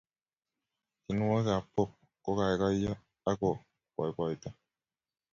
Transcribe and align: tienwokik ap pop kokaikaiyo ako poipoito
tienwokik 1.03 1.49
ap 1.57 1.65
pop 1.75 1.91
kokaikaiyo 2.23 2.91
ako 3.29 3.49
poipoito 3.93 4.49